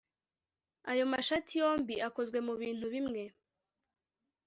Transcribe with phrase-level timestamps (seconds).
[0.91, 3.21] Ayo mashati yombi akozwe mubintu bimwe